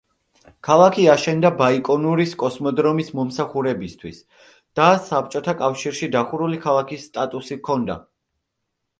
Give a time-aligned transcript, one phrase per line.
[0.67, 4.21] ქალაქი აშენდა ბაიკონურის კოსმოდრომის მომსახურებისთვის
[4.79, 7.99] და საბჭოთა პერიოდში დახურული ქალაქის სტატუსი ჰქონდა.